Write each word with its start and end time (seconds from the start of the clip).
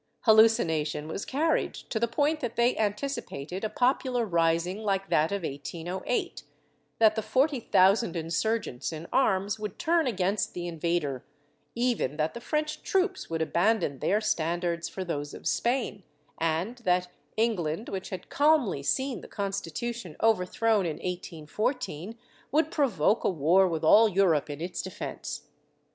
Hallucination 0.21 1.07
was 1.07 1.25
carried 1.25 1.75
to 1.75 1.99
the 1.99 2.07
point 2.07 2.39
that 2.39 2.55
they 2.55 2.75
anticipated 2.75 3.63
a 3.63 3.69
popular 3.69 4.25
rising 4.25 4.79
like 4.79 5.11
that 5.11 5.31
of 5.31 5.43
1808, 5.43 6.41
that 6.97 7.13
the 7.13 7.21
forty 7.21 7.59
thousand 7.59 8.15
insurgents 8.15 8.91
in 8.91 9.05
arms 9.13 9.59
would 9.59 9.77
turn 9.77 10.07
against 10.07 10.55
the 10.55 10.67
invader, 10.67 11.23
even 11.75 12.17
that 12.17 12.33
the 12.33 12.41
French 12.41 12.81
troops 12.81 13.29
would 13.29 13.43
abandon 13.43 13.99
their 13.99 14.19
standards 14.19 14.89
for 14.89 15.03
those 15.03 15.35
of 15.35 15.47
Spain, 15.47 16.01
and 16.39 16.79
that 16.79 17.09
England, 17.37 17.87
which 17.87 18.09
had 18.09 18.27
calmly 18.27 18.81
seen 18.81 19.21
the 19.21 19.27
Constitution 19.27 20.15
overthrown 20.23 20.87
in 20.87 20.93
1814, 20.95 22.17
w^ould 22.51 22.71
provoke 22.71 23.23
a 23.23 23.29
war 23.29 23.67
with 23.67 23.83
all 23.83 24.09
Europe 24.09 24.49
in 24.49 24.61
its 24.61 24.81
defence. 24.81 25.43